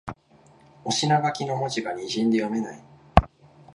[0.83, 2.83] お品書きの文字がにじんで読めない